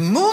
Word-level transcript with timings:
Move 0.00 0.27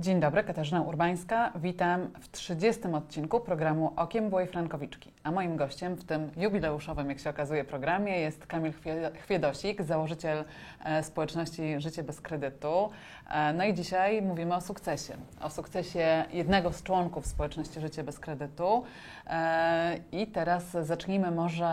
Dzień 0.00 0.20
dobry, 0.20 0.44
Katarzyna 0.44 0.82
Urbańska. 0.82 1.52
Witam 1.54 2.10
w 2.20 2.30
30. 2.30 2.82
odcinku 2.92 3.40
programu 3.40 3.92
Okiem 3.96 4.28
Byłej 4.30 4.46
Frankowiczki. 4.46 5.12
A 5.24 5.30
moim 5.30 5.56
gościem 5.56 5.96
w 5.96 6.04
tym 6.04 6.30
jubileuszowym, 6.36 7.08
jak 7.08 7.18
się 7.18 7.30
okazuje, 7.30 7.64
programie 7.64 8.20
jest 8.20 8.46
Kamil 8.46 8.72
Chwie- 8.72 9.16
Chwiedosik, 9.24 9.82
założyciel 9.82 10.44
e, 10.84 11.02
społeczności 11.02 11.80
Życie 11.80 12.02
bez 12.02 12.20
kredytu. 12.20 12.90
E, 13.30 13.52
no 13.52 13.64
i 13.64 13.74
dzisiaj 13.74 14.22
mówimy 14.22 14.54
o 14.54 14.60
sukcesie. 14.60 15.14
O 15.40 15.50
sukcesie 15.50 16.24
jednego 16.32 16.72
z 16.72 16.82
członków 16.82 17.26
społeczności 17.26 17.80
Życie 17.80 18.04
bez 18.04 18.18
kredytu. 18.18 18.84
E, 19.26 19.96
I 20.12 20.26
teraz 20.26 20.70
zacznijmy 20.70 21.30
może 21.30 21.68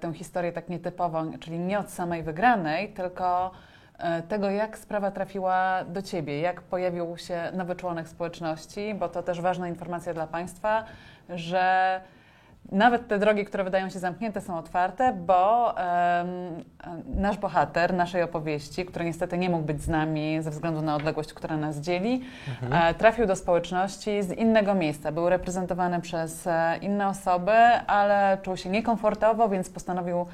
tę 0.00 0.12
historię 0.14 0.52
tak 0.52 0.68
nietypową, 0.68 1.38
czyli 1.38 1.58
nie 1.58 1.78
od 1.78 1.90
samej 1.90 2.22
wygranej, 2.22 2.88
tylko 2.88 3.50
tego, 4.28 4.50
jak 4.50 4.78
sprawa 4.78 5.10
trafiła 5.10 5.84
do 5.84 6.02
Ciebie, 6.02 6.40
jak 6.40 6.62
pojawił 6.62 7.16
się 7.16 7.42
nowy 7.52 7.76
członek 7.76 8.08
społeczności, 8.08 8.94
bo 8.94 9.08
to 9.08 9.22
też 9.22 9.40
ważna 9.40 9.68
informacja 9.68 10.14
dla 10.14 10.26
Państwa, 10.26 10.84
że 11.28 12.00
nawet 12.72 13.08
te 13.08 13.18
drogi, 13.18 13.44
które 13.44 13.64
wydają 13.64 13.90
się 13.90 13.98
zamknięte, 13.98 14.40
są 14.40 14.58
otwarte, 14.58 15.12
bo 15.12 15.74
em, 15.78 16.64
nasz 17.06 17.38
bohater 17.38 17.94
naszej 17.94 18.22
opowieści, 18.22 18.84
który 18.84 19.04
niestety 19.04 19.38
nie 19.38 19.50
mógł 19.50 19.64
być 19.64 19.82
z 19.82 19.88
nami 19.88 20.38
ze 20.42 20.50
względu 20.50 20.82
na 20.82 20.96
odległość, 20.96 21.32
która 21.32 21.56
nas 21.56 21.80
dzieli, 21.80 22.24
e, 22.70 22.94
trafił 22.94 23.26
do 23.26 23.36
społeczności 23.36 24.22
z 24.22 24.30
innego 24.30 24.74
miejsca. 24.74 25.12
Był 25.12 25.28
reprezentowany 25.28 26.00
przez 26.00 26.46
e, 26.46 26.78
inne 26.80 27.08
osoby, 27.08 27.56
ale 27.86 28.38
czuł 28.42 28.56
się 28.56 28.70
niekomfortowo, 28.70 29.48
więc 29.48 29.70
postanowił 29.70 30.26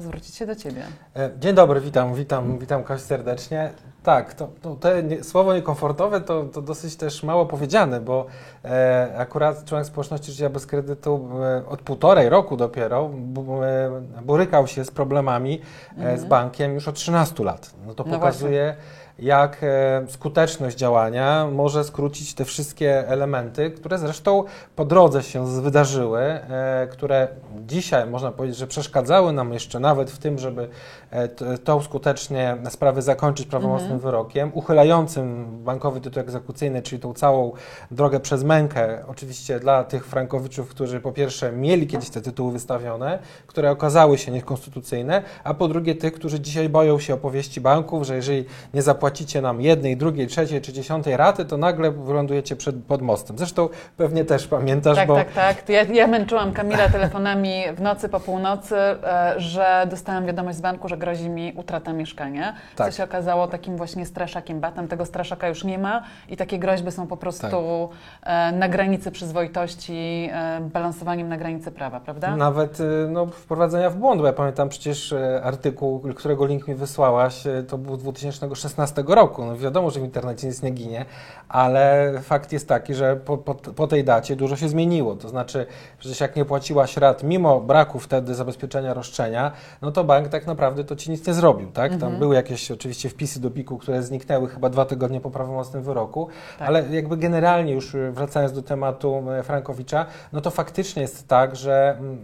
zwrócić 0.00 0.34
się 0.34 0.46
do 0.46 0.56
Ciebie. 0.56 0.82
E, 1.16 1.30
Dzień 1.38 1.54
dobry, 1.54 1.80
witam, 1.80 2.14
witam, 2.14 2.58
witam 2.58 2.84
Kasię 2.84 3.04
serdecznie. 3.04 3.70
Tak, 4.02 4.34
to, 4.34 4.48
to 4.62 4.74
te 4.74 5.02
nie, 5.02 5.24
słowo 5.24 5.54
niekomfortowe 5.54 6.20
to, 6.20 6.44
to 6.44 6.62
dosyć 6.62 6.96
też 6.96 7.22
mało 7.22 7.46
powiedziane, 7.46 8.00
bo 8.00 8.26
e, 8.64 9.14
akurat 9.16 9.64
członek 9.64 9.86
społeczności 9.86 10.32
życia 10.32 10.50
bez 10.50 10.66
kredytu 10.66 11.28
e, 11.42 11.66
od 11.68 11.82
półtorej 11.82 12.28
roku 12.28 12.56
dopiero 12.56 13.08
bu, 13.08 13.62
e, 13.64 13.90
borykał 14.22 14.66
się 14.66 14.84
z 14.84 14.90
problemami 14.90 15.60
e, 15.98 16.18
z 16.18 16.24
bankiem 16.24 16.74
już 16.74 16.88
od 16.88 16.94
13 16.94 17.44
lat. 17.44 17.70
No 17.86 17.94
to 17.94 18.04
No 18.04 18.14
pokazuje, 18.14 18.76
jak 19.20 19.56
e, 19.62 20.02
skuteczność 20.08 20.76
działania 20.76 21.48
może 21.52 21.84
skrócić 21.84 22.34
te 22.34 22.44
wszystkie 22.44 23.08
elementy, 23.08 23.70
które 23.70 23.98
zresztą 23.98 24.44
po 24.76 24.84
drodze 24.84 25.22
się 25.22 25.62
wydarzyły, 25.62 26.20
e, 26.20 26.88
które 26.90 27.28
dzisiaj 27.66 28.06
można 28.06 28.32
powiedzieć, 28.32 28.58
że 28.58 28.66
przeszkadzały 28.66 29.32
nam 29.32 29.52
jeszcze 29.52 29.80
nawet 29.80 30.10
w 30.10 30.18
tym, 30.18 30.38
żeby 30.38 30.68
e, 31.10 31.28
tą 31.58 31.82
skutecznie 31.82 32.56
sprawę 32.70 33.02
zakończyć 33.02 33.46
prawomocnym 33.46 33.98
wyrokiem, 33.98 34.50
uchylającym 34.54 35.46
bankowy 35.64 36.00
tytuł 36.00 36.20
egzekucyjny, 36.20 36.82
czyli 36.82 37.02
tą 37.02 37.14
całą 37.14 37.52
drogę 37.90 38.20
przez 38.20 38.44
mękę, 38.44 38.98
oczywiście 39.08 39.60
dla 39.60 39.84
tych 39.84 40.06
frankowiczów, 40.06 40.68
którzy 40.68 41.00
po 41.00 41.12
pierwsze 41.12 41.52
mieli 41.52 41.86
kiedyś 41.86 42.10
te 42.10 42.20
tytuły 42.20 42.52
wystawione, 42.52 43.18
które 43.46 43.70
okazały 43.70 44.18
się 44.18 44.32
niekonstytucyjne, 44.32 45.22
a 45.44 45.54
po 45.54 45.68
drugie 45.68 45.94
tych, 45.94 46.12
którzy 46.12 46.40
dzisiaj 46.40 46.68
boją 46.68 46.98
się 46.98 47.14
opowieści 47.14 47.60
banków, 47.60 48.06
że 48.06 48.16
jeżeli 48.16 48.44
nie 48.74 48.82
zapłacicie 49.10 49.42
nam 49.42 49.60
jednej, 49.60 49.96
drugiej, 49.96 50.26
trzeciej 50.26 50.60
czy 50.60 50.72
dziesiątej 50.72 51.16
raty, 51.16 51.44
to 51.44 51.56
nagle 51.56 51.90
wylądujecie 51.90 52.56
przed, 52.56 52.76
pod 52.84 53.02
mostem. 53.02 53.38
Zresztą 53.38 53.68
pewnie 53.96 54.24
też 54.24 54.46
pamiętasz, 54.46 54.96
Tak, 54.96 55.08
bo 55.08 55.14
tak, 55.14 55.32
tak. 55.32 55.68
Ja, 55.68 55.82
ja 55.82 56.06
męczyłam 56.06 56.52
Kamila 56.52 56.88
telefonami 56.88 57.62
w 57.76 57.80
nocy 57.80 58.08
po 58.08 58.20
północy, 58.20 58.76
e, 58.76 59.34
że 59.36 59.86
dostałam 59.90 60.26
wiadomość 60.26 60.58
z 60.58 60.60
banku, 60.60 60.88
że 60.88 60.96
grozi 60.96 61.30
mi 61.30 61.52
utrata 61.56 61.92
mieszkania. 61.92 62.54
Co 62.76 62.84
Tak. 62.84 62.92
się 62.92 63.04
okazało 63.04 63.48
takim 63.48 63.76
właśnie 63.76 64.06
straszakiem 64.06 64.60
batem. 64.60 64.88
Tego 64.88 65.06
straszaka 65.06 65.48
już 65.48 65.64
nie 65.64 65.78
ma 65.78 66.02
i 66.28 66.36
takie 66.36 66.58
groźby 66.58 66.92
są 66.92 67.06
po 67.06 67.16
prostu 67.16 67.90
e, 68.22 68.52
na 68.52 68.68
granicy 68.68 69.10
przyzwoitości, 69.10 70.28
e, 70.32 70.60
balansowaniem 70.72 71.28
na 71.28 71.36
granicy 71.36 71.70
prawa, 71.70 72.00
prawda? 72.00 72.36
Nawet 72.36 72.78
no, 73.08 73.26
wprowadzenia 73.26 73.90
w 73.90 73.96
błąd, 73.96 74.20
bo 74.20 74.26
ja 74.26 74.32
pamiętam 74.32 74.68
przecież 74.68 75.14
artykuł, 75.42 76.00
którego 76.16 76.46
link 76.46 76.68
mi 76.68 76.74
wysłałaś, 76.74 77.44
to 77.68 77.78
był 77.78 77.96
z 77.96 77.98
2016 77.98 78.99
roku. 79.08 79.44
No, 79.44 79.56
wiadomo, 79.56 79.90
że 79.90 80.00
w 80.00 80.04
internecie 80.04 80.46
nic 80.46 80.62
nie 80.62 80.70
ginie, 80.70 81.04
ale 81.48 82.12
fakt 82.22 82.52
jest 82.52 82.68
taki, 82.68 82.94
że 82.94 83.16
po, 83.16 83.38
po, 83.38 83.54
po 83.54 83.86
tej 83.86 84.04
dacie 84.04 84.36
dużo 84.36 84.56
się 84.56 84.68
zmieniło. 84.68 85.14
To 85.16 85.28
znaczy, 85.28 85.66
przecież 85.98 86.20
jak 86.20 86.36
nie 86.36 86.44
płaciłaś 86.44 86.96
rat, 86.96 87.22
mimo 87.22 87.60
braku 87.60 87.98
wtedy 87.98 88.34
zabezpieczenia 88.34 88.94
roszczenia, 88.94 89.52
no 89.82 89.92
to 89.92 90.04
bank 90.04 90.28
tak 90.28 90.46
naprawdę 90.46 90.84
to 90.84 90.96
ci 90.96 91.10
nic 91.10 91.26
nie 91.26 91.34
zrobił. 91.34 91.70
Tak? 91.72 91.96
Tam 91.96 92.18
były 92.18 92.34
jakieś 92.34 92.70
oczywiście 92.70 93.08
wpisy 93.08 93.40
do 93.40 93.50
PIK-u, 93.50 93.78
które 93.78 94.02
zniknęły 94.02 94.48
chyba 94.48 94.68
dwa 94.68 94.84
tygodnie 94.84 95.20
po 95.20 95.30
prawomocnym 95.30 95.82
wyroku, 95.82 96.28
Tak. 96.58 96.68
ale 96.68 96.84
jakby 96.90 97.16
generalnie 97.16 97.72
już 97.72 97.94
y, 97.94 98.12
wracając 98.12 98.52
do 98.52 98.62
tematu 98.62 99.22
e, 99.30 99.42
Frankowicza, 99.42 100.06
no 100.32 100.40
to 100.40 100.50
faktycznie 100.50 101.02
jest 101.02 101.28
tak, 101.28 101.56
że 101.56 101.96
m, 102.00 102.18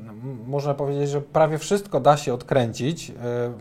można 0.47 0.75
powiedzieć, 0.75 1.09
że 1.11 1.21
prawie 1.21 1.59
wszystko 1.59 2.01
da 2.01 2.17
się 2.17 2.35
odkręcić, 2.35 3.11
y, 3.11 3.15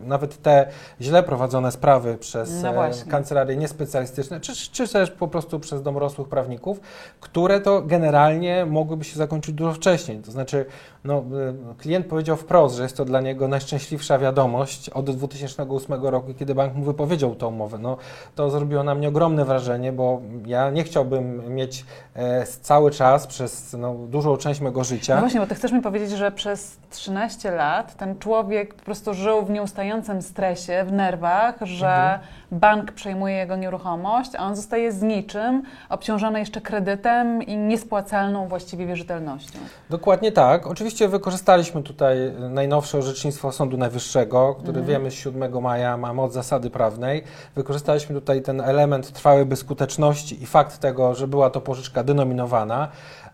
nawet 0.06 0.42
te 0.42 0.68
źle 1.00 1.22
prowadzone 1.22 1.72
sprawy 1.72 2.18
przez 2.18 2.50
No. 2.54 2.60
Kancelarie 3.04 3.56
niespecjalistyczne, 3.56 4.40
czy, 4.40 4.56
czy 4.72 4.88
też 4.88 5.10
po 5.10 5.28
prostu 5.28 5.60
przez 5.60 5.82
domorosłych 5.82 6.28
prawników, 6.28 6.80
które 7.20 7.60
to 7.60 7.82
generalnie 7.82 8.66
mogłyby 8.66 9.04
się 9.04 9.16
zakończyć 9.16 9.54
dużo 9.54 9.72
wcześniej. 9.72 10.18
To 10.18 10.30
znaczy, 10.30 10.64
no, 11.04 11.24
y, 11.72 11.74
klient 11.78 12.06
powiedział 12.06 12.36
wprost, 12.36 12.76
że 12.76 12.82
jest 12.82 12.96
to 12.96 13.04
dla 13.04 13.20
niego 13.20 13.48
najszczęśliwsza 13.48 14.18
wiadomość 14.18 14.90
od 14.90 15.10
2008 15.10 16.04
roku, 16.04 16.34
kiedy 16.34 16.54
bank 16.54 16.74
mu 16.74 16.84
wypowiedział 16.84 17.34
tą 17.34 17.48
umowę. 17.48 17.78
No, 17.78 17.96
to 18.34 18.50
zrobiło 18.50 18.82
na 18.82 18.94
mnie 18.94 19.08
ogromne 19.08 19.44
wrażenie, 19.44 19.92
bo 19.92 20.20
ja 20.46 20.70
nie 20.70 20.84
chciałbym 20.84 21.54
mieć 21.54 21.84
e, 22.14 22.46
cały 22.46 22.90
czas 22.90 23.26
przez 23.26 23.72
no, 23.78 23.94
dużą 23.94 24.36
część 24.36 24.60
mego 24.60 24.84
życia. 24.84 25.14
No 25.14 25.20
właśnie, 25.20 25.40
bo 25.40 25.46
ty 25.46 25.54
chcesz 25.54 25.72
mi 25.72 25.82
powiedzieć, 25.82 26.10
że 26.10 26.32
przez 26.32 26.76
13 26.90 27.50
lat 27.50 27.96
ten 27.96 28.18
człowiek 28.18 28.74
po 28.74 28.84
prostu 28.84 29.14
żył 29.14 29.44
w 29.44 29.50
nieustającym 29.50 30.22
stresie, 30.22 30.84
w 30.88 30.92
nerwach, 30.92 31.54
że 31.62 31.86
Mhm. 31.86 32.20
bank 32.52 32.85
przejmuje 32.92 33.36
jego 33.36 33.56
nieruchomość, 33.56 34.30
a 34.38 34.44
on 34.44 34.56
zostaje 34.56 34.92
z 34.92 35.02
niczym, 35.02 35.62
obciążony 35.88 36.38
jeszcze 36.38 36.60
kredytem 36.60 37.42
i 37.42 37.56
niespłacalną 37.56 38.48
właściwie 38.48 38.86
wierzytelnością. 38.86 39.58
Dokładnie 39.90 40.32
tak. 40.32 40.66
Oczywiście 40.66 41.08
wykorzystaliśmy 41.08 41.82
tutaj 41.82 42.16
najnowsze 42.50 42.98
orzecznictwo 42.98 43.52
Sądu 43.52 43.76
Najwyższego, 43.76 44.54
które 44.54 44.82
wiemy 44.82 45.10
z 45.10 45.14
7 45.14 45.62
maja 45.62 45.96
ma 45.96 46.12
moc 46.12 46.32
zasady 46.32 46.70
prawnej. 46.70 47.22
Wykorzystaliśmy 47.54 48.14
tutaj 48.14 48.42
ten 48.42 48.60
element 48.60 49.12
trwałej 49.12 49.44
bezskuteczności 49.44 50.42
i 50.42 50.46
fakt 50.46 50.78
tego, 50.78 51.14
że 51.14 51.28
była 51.28 51.50
to 51.50 51.60
pożyczka 51.60 52.04
denominowana. 52.04 52.88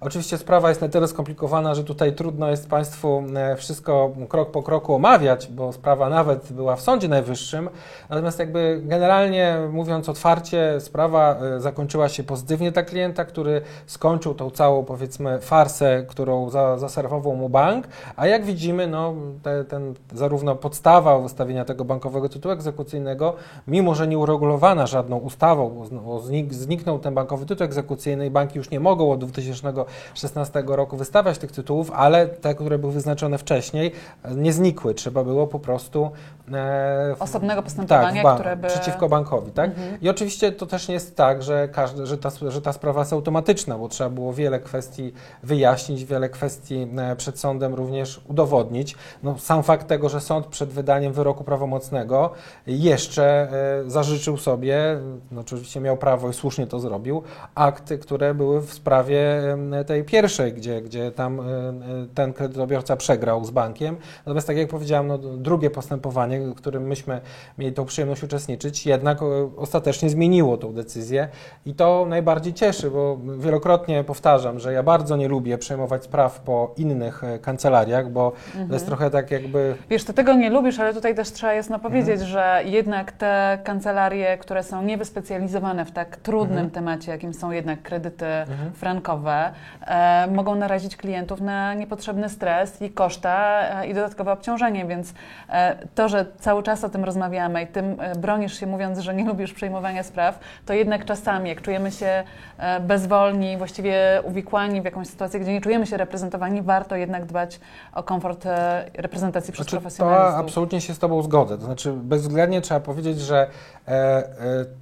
Oczywiście 0.04 0.38
sprawa 0.38 0.69
jest 0.69 0.80
na 0.80 0.88
tyle 0.88 1.08
skomplikowana, 1.08 1.74
że 1.74 1.84
tutaj 1.84 2.12
trudno 2.12 2.50
jest 2.50 2.69
Państwu 2.69 3.24
e, 3.36 3.56
wszystko 3.56 4.10
krok 4.28 4.50
po 4.50 4.62
kroku 4.62 4.94
omawiać, 4.94 5.46
bo 5.46 5.72
sprawa 5.72 6.08
nawet 6.08 6.52
była 6.52 6.76
w 6.76 6.80
Sądzie 6.80 7.08
Najwyższym. 7.08 7.69
Natomiast 8.10 8.38
jakby 8.38 8.80
generalnie 8.84 9.41
mówiąc 9.72 10.08
otwarcie, 10.08 10.80
sprawa 10.80 11.36
e, 11.56 11.60
zakończyła 11.60 12.08
się 12.08 12.22
pozytywnie 12.22 12.72
dla 12.72 12.82
klienta, 12.82 13.25
który 13.25 13.62
skończył 13.87 14.34
tą 14.34 14.50
całą 14.50 14.84
powiedzmy 14.84 15.40
farsę, 15.40 16.05
którą 16.08 16.50
za, 16.50 16.78
zaserwował 16.78 17.37
mu 17.37 17.49
bank, 17.49 17.87
a 18.17 18.26
jak 18.26 18.44
widzimy, 18.44 18.87
no, 18.87 19.14
te, 19.43 19.64
ten, 19.64 19.94
zarówno 20.14 20.56
podstawa 20.56 21.19
wystawienia 21.19 21.64
tego 21.64 21.84
bankowego 21.84 22.28
tytułu 22.28 22.52
egzekucyjnego, 22.52 23.34
mimo 23.67 23.94
że 23.94 24.08
nie 24.08 24.19
uregulowana 24.19 24.87
żadną 24.87 25.17
ustawą, 25.17 25.70
bo 25.70 25.84
zn- 25.84 26.00
bo 26.05 26.20
znik, 26.20 26.55
zniknął 26.55 26.99
ten 26.99 27.14
bankowy 27.14 27.46
tytuł 27.46 27.64
egzekucyjny 27.64 28.26
i 28.26 28.31
banki 28.31 28.58
już 28.58 28.70
nie 28.70 28.81
mogą 28.81 29.12
od 29.12 29.25
2016 29.25 30.64
roku 30.67 30.96
wystawiać 30.96 31.38
tych 31.38 31.52
tytułów, 31.52 31.90
ale 31.94 32.26
te, 32.26 32.55
które 32.55 32.78
były 32.78 32.93
wyznaczone 32.93 33.38
wcześniej, 33.38 33.93
nie 34.37 34.52
znikły. 34.52 34.94
Trzeba 34.94 35.25
było 35.25 35.46
po 35.46 35.58
prostu 35.58 36.05
e, 36.05 36.42
w- 36.49 37.23
Osobnego 37.23 37.62
postępowania, 37.62 38.12
tak, 38.12 38.21
w 38.21 38.23
ba- 38.23 38.35
które 38.35 38.56
by... 38.56 38.69
przeciwko 38.69 39.09
bankowi, 39.09 39.50
tak? 39.53 39.71
I 40.03 40.09
oczywiście 40.09 40.53
to 40.53 40.67
też 40.67 40.89
nie 40.89 40.94
jest 40.94 41.17
tak, 41.17 41.43
że, 41.43 41.69
każdy, 41.69 42.06
że, 42.06 42.19
ta, 42.19 42.31
że 42.49 42.62
ta 42.62 42.73
sprawa 42.73 43.00
jest 43.00 43.12
automatyczna, 43.12 43.79
bo 43.79 43.89
trzeba 43.89 44.11
było 44.11 44.33
wiele 44.33 44.61
kwestii 44.61 45.12
wyjaśnić, 45.43 46.05
wiele 46.05 46.29
kwestii 46.29 46.89
e, 46.99 47.17
przed 47.17 47.39
sądem 47.39 47.75
również 47.75 48.21
udowodnić. 48.29 48.97
No, 49.23 49.39
sam 49.39 49.62
fakt 49.62 49.87
tego, 49.87 50.09
że 50.09 50.21
sąd 50.21 50.47
przed 50.47 50.71
wydaniem 50.71 51.12
wyroku 51.12 51.44
prawomocnego 51.44 52.31
jeszcze 52.67 53.49
e, 53.87 53.91
zażyczył 53.91 54.37
sobie, 54.37 54.99
no, 55.31 55.41
oczywiście 55.41 55.81
miał 55.81 55.97
prawo 55.97 56.29
i 56.29 56.33
słusznie 56.33 56.67
to 56.67 56.81
zrobił, 56.81 57.23
akty, 57.55 57.99
które 57.99 58.35
były 58.35 58.61
w 58.61 58.73
sprawie 58.73 59.43
tej 59.87 60.05
pierwszej, 60.05 60.53
gdzie, 60.53 60.83
gdzie 60.83 61.11
tam 61.11 61.41
e, 61.41 61.43
e, 61.44 61.75
ten 62.15 62.33
kredytobiorca 62.33 62.97
przegrał 62.97 63.44
z 63.44 63.50
bankiem. 63.50 63.97
Natomiast 64.27 64.47
tak 64.47 64.56
jak 64.56 64.69
powiedziałem, 64.69 65.06
no, 65.06 65.19
drugie 65.19 65.71
postępowanie, 65.71 66.41
w 66.50 66.55
którym 66.55 66.83
myśmy 66.87 67.21
mieli 67.59 67.73
tą 67.73 67.85
przyjemność 67.85 68.23
uczestniczyć, 68.23 68.87
jednak 68.87 69.23
e, 69.23 69.25
ostatecznie 69.56 70.11
zmieniło 70.11 70.56
tą 70.56 70.73
decyzję 70.75 71.29
i 71.67 71.75
to 71.75 72.06
najbardziej 72.09 72.55
cieszy, 72.55 72.91
bo 72.91 73.19
wielokrotnie 73.39 74.05
powtarzam, 74.05 74.59
że 74.59 74.73
ja 74.73 74.83
bardzo 74.83 75.17
nie 75.17 75.29
lubię 75.29 75.59
przejmować 75.59 76.05
spraw 76.05 76.41
po 76.41 76.75
innych 76.77 77.25
e, 77.25 77.39
kancelariach, 77.39 78.11
bo 78.11 78.33
to 78.69 78.75
jest 78.75 78.87
trochę 78.87 79.11
tak 79.11 79.31
jakby 79.31 79.75
Wiesz, 79.91 80.05
ty 80.05 80.15
tego 80.15 80.35
nie 80.35 80.50
lubisz, 80.50 80.79
ale 80.81 80.94
tutaj 80.94 81.15
też 81.15 81.33
trzeba 81.33 81.53
jasno 81.53 81.79
powiedzieć, 81.79 82.21
Mhm. 82.21 82.31
że 82.31 82.61
jednak 82.65 83.12
te 83.12 83.59
kancelarie, 83.65 84.39
które 84.39 84.62
są 84.62 84.83
niewyspecjalizowane 84.83 85.85
w 85.85 85.93
tak 85.93 86.17
trudnym 86.17 86.53
Mhm. 86.59 86.71
temacie, 86.71 87.12
jakim 87.12 87.35
są 87.35 87.50
jednak 87.50 87.83
kredyty 87.83 88.27
frankowe, 88.75 89.53
e, 89.87 90.27
mogą 90.35 90.55
narazić 90.55 90.97
klientów 90.97 91.41
na 91.41 91.75
niepotrzebny 91.75 92.29
stres 92.29 92.83
i 92.83 92.91
koszta 92.91 93.61
e, 93.83 93.87
i 93.87 93.94
dodatkowe 93.94 94.33
obciążenie, 94.33 94.87
więc 94.87 95.15
e, 95.49 95.77
to, 95.94 96.09
że 96.09 96.21
cały 96.40 96.62
czas 96.62 96.84
o 96.84 96.88
tym 96.88 97.04
rozmawiamy 97.04 97.62
i 97.62 97.66
tym 97.66 97.96
e, 98.00 98.14
bronisz 98.16 98.60
się 98.60 98.66
mówiąc, 98.66 98.98
że 98.98 99.14
nie 99.14 99.24
lubisz 99.24 99.52
przejmowania 99.52 100.02
spraw, 100.02 100.38
to 100.66 100.72
jednak 100.72 101.04
czasami, 101.04 101.48
jak 101.48 101.62
czujemy 101.62 101.90
się 101.90 102.24
e, 102.58 102.80
bezwolni, 102.80 103.56
właściwie 103.56 104.22
uwikłani 104.24 104.82
w 104.82 104.84
jakąś 104.84 105.06
sytuację, 105.08 105.40
gdzie 105.40 105.52
nie 105.52 105.60
czujemy 105.60 105.86
się 105.86 105.96
reprezentowani, 105.96 106.62
warto 106.62 106.96
jednak 106.96 107.26
dbać 107.26 107.60
o 107.94 108.02
komfort 108.02 108.46
e, 108.46 108.84
reprezentacji 108.94 109.52
przez 109.52 109.66
Znaczy, 109.66 109.76
to 109.76 109.80
profesjonalistów. 109.80 110.40
absolutnie 110.40 110.80
się 110.80 110.94
z 110.94 110.98
Tobą 110.98 111.22
zgodzę. 111.22 111.58
To 111.58 111.64
znaczy, 111.64 111.92
bezwzględnie 111.92 112.60
trzeba 112.60 112.80
powiedzieć, 112.80 113.20
że 113.20 113.46
e, 113.88 113.90
e, 113.90 114.24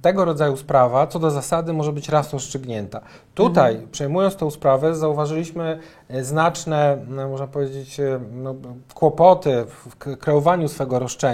tego 0.01 0.25
rodzaju 0.25 0.57
sprawa 0.57 1.07
co 1.07 1.19
do 1.19 1.31
zasady 1.31 1.73
może 1.73 1.93
być 1.93 2.09
raz 2.09 2.33
rozstrzygnięta. 2.33 3.01
Tutaj, 3.35 3.71
Mhm. 3.73 3.91
przejmując 3.91 4.35
tą 4.35 4.51
sprawę, 4.51 4.95
zauważyliśmy 4.95 5.79
znaczne, 6.21 6.97
no, 7.07 7.29
można 7.29 7.47
powiedzieć, 7.47 8.01
no, 8.31 8.55
kłopoty 8.93 9.65
w 9.65 10.17
kreowaniu 10.17 10.67
swego 10.67 10.99
roszczenia 10.99 11.30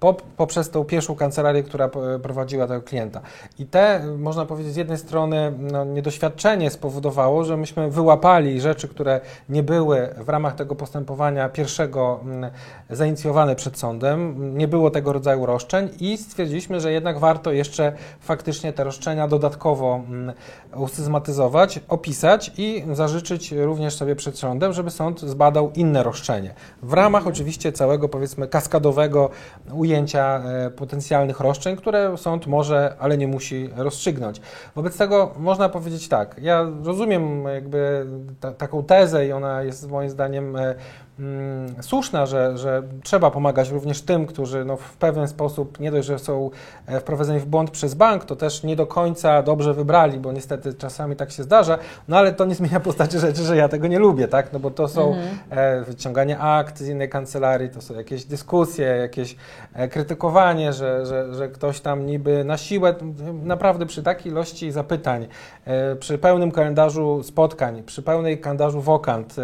po, 0.00 0.14
poprzez 0.36 0.70
tą 0.70 0.84
pierwszą 0.84 1.16
kancelarię, 1.16 1.62
która 1.62 1.88
p- 1.88 2.18
prowadziła 2.22 2.66
tego 2.66 2.82
klienta. 2.82 3.20
I 3.58 3.66
te, 3.66 4.00
można 4.18 4.46
powiedzieć, 4.46 4.72
z 4.72 4.76
jednej 4.76 4.98
strony 4.98 5.52
no, 5.58 5.84
niedoświadczenie 5.84 6.70
spowodowało, 6.70 7.44
że 7.44 7.56
myśmy 7.56 7.90
wyłapali 7.90 8.60
rzeczy, 8.60 8.88
które 8.88 9.20
nie 9.48 9.62
były 9.62 10.08
w 10.16 10.28
ramach 10.28 10.54
tego 10.54 10.74
postępowania 10.74 11.48
pierwszego 11.48 12.20
mm, 12.22 12.50
zainicjowane 12.90 13.56
przed 13.56 13.78
sądem, 13.78 14.34
nie 14.58 14.68
było 14.68 14.90
tego 14.90 15.12
rodzaju 15.12 15.46
roszczeń 15.46 15.88
i 16.00 16.18
stwierdziliśmy, 16.18 16.80
że 16.80 16.92
jednak 16.92 17.18
warto 17.18 17.52
jeszcze 17.52 17.92
faktycznie 18.20 18.72
te 18.72 18.84
roszczenia 18.84 19.28
dodatkowo 19.28 20.00
mm, 20.08 20.34
usystematyzować, 20.76 21.80
opisać 21.88 22.52
i 22.58 22.84
zażyczyć 22.92 23.52
również 23.52 23.94
sobie 23.94 24.16
przed 24.16 24.38
sądem, 24.38 24.72
żeby 24.72 24.90
sąd 24.90 25.20
zbadał 25.20 25.70
inne 25.74 26.02
roszczenie. 26.02 26.54
W 26.82 26.92
ramach 26.92 27.26
oczywiście 27.26 27.72
całego 27.72 28.08
powiedzmy 28.08 28.48
kaskadowego 28.48 29.27
ujęcia 29.72 30.42
e, 30.44 30.70
potencjalnych 30.70 31.40
roszczeń, 31.40 31.76
które 31.76 32.16
sąd 32.16 32.46
może, 32.46 32.96
ale 32.98 33.18
nie 33.18 33.28
musi 33.28 33.70
rozstrzygnąć. 33.76 34.40
Wobec 34.74 34.96
tego 34.96 35.34
można 35.38 35.68
powiedzieć 35.68 36.08
tak, 36.08 36.36
ja 36.42 36.66
rozumiem 36.84 37.44
jakby 37.44 38.06
ta, 38.40 38.52
taką 38.52 38.84
tezę 38.84 39.26
i 39.26 39.32
ona 39.32 39.62
jest 39.62 39.90
moim 39.90 40.10
zdaniem 40.10 40.56
e, 40.56 40.74
mm, 41.18 41.82
słuszna, 41.82 42.26
że, 42.26 42.58
że 42.58 42.82
trzeba 43.02 43.30
pomagać 43.30 43.70
również 43.70 44.02
tym, 44.02 44.26
którzy 44.26 44.64
no, 44.64 44.76
w 44.76 44.96
pewien 44.96 45.28
sposób 45.28 45.80
nie 45.80 45.90
dość, 45.90 46.08
że 46.08 46.18
są 46.18 46.50
e, 46.86 47.00
wprowadzeni 47.00 47.40
w 47.40 47.46
błąd 47.46 47.70
przez 47.70 47.94
bank, 47.94 48.24
to 48.24 48.36
też 48.36 48.62
nie 48.62 48.76
do 48.76 48.86
końca 48.86 49.42
dobrze 49.42 49.74
wybrali, 49.74 50.18
bo 50.20 50.32
niestety 50.32 50.74
czasami 50.74 51.16
tak 51.16 51.30
się 51.30 51.42
zdarza, 51.42 51.78
no 52.08 52.16
ale 52.16 52.32
to 52.32 52.44
nie 52.44 52.54
zmienia 52.54 52.80
postaci 52.80 53.18
rzeczy, 53.18 53.42
że 53.42 53.56
ja 53.56 53.68
tego 53.68 53.86
nie 53.86 53.98
lubię, 53.98 54.28
tak, 54.28 54.52
no 54.52 54.58
bo 54.58 54.70
to 54.70 54.88
są 54.88 55.14
e, 55.50 55.82
wyciąganie 55.82 56.38
akt 56.38 56.78
z 56.78 56.88
innej 56.88 57.08
kancelarii, 57.08 57.70
to 57.70 57.80
są 57.80 57.94
jakieś 57.94 58.24
dyskusje, 58.24 58.86
jakieś 58.86 59.36
e, 59.74 59.88
krytykowanie, 59.88 60.72
że, 60.72 61.06
że, 61.06 61.34
że 61.34 61.48
ktoś 61.48 61.80
tam 61.80 62.06
niby 62.06 62.44
na 62.44 62.56
siłę, 62.56 62.94
naprawdę 63.42 63.86
przy 63.86 64.02
takiej 64.02 64.32
ilości 64.32 64.72
zapytań, 64.72 65.26
e, 65.64 65.96
przy 65.96 66.18
pełnym 66.18 66.52
kalendarzu 66.52 67.22
spotkań, 67.22 67.82
przy 67.82 68.02
pełnej 68.02 68.38
kalendarzu 68.38 68.80
wokant, 68.80 69.36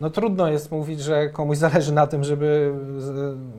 no 0.00 0.10
trudno 0.10 0.48
jest 0.48 0.70
mówić, 0.70 1.00
że 1.00 1.17
komuś 1.32 1.56
zależy 1.56 1.92
na 1.92 2.06
tym, 2.06 2.24
żeby, 2.24 2.72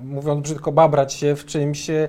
mówiąc 0.04 0.42
brzydko, 0.42 0.72
babrać 0.72 1.14
się 1.14 1.36
w 1.36 1.46
czymś 1.46 1.90
e, 1.90 2.08